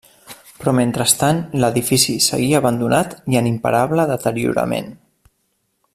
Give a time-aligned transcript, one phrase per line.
[0.61, 4.93] Però mentrestant l'edifici seguia abandonat i en imparable deteriorament.